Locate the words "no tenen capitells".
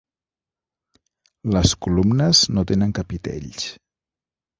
2.55-3.69